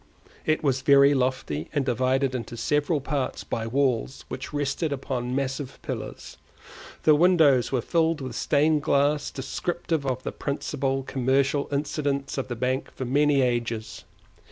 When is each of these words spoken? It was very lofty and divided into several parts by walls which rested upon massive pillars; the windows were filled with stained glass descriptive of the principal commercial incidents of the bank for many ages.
It 0.47 0.63
was 0.63 0.81
very 0.81 1.13
lofty 1.13 1.69
and 1.75 1.85
divided 1.85 2.33
into 2.33 2.57
several 2.57 3.01
parts 3.01 3.43
by 3.43 3.67
walls 3.67 4.25
which 4.29 4.51
rested 4.51 4.91
upon 4.91 5.35
massive 5.35 5.77
pillars; 5.83 6.37
the 7.03 7.13
windows 7.13 7.71
were 7.71 7.83
filled 7.83 8.19
with 8.19 8.35
stained 8.35 8.81
glass 8.81 9.29
descriptive 9.29 10.03
of 10.03 10.23
the 10.23 10.31
principal 10.31 11.03
commercial 11.03 11.69
incidents 11.71 12.39
of 12.39 12.47
the 12.47 12.55
bank 12.55 12.89
for 12.95 13.05
many 13.05 13.41
ages. 13.43 14.03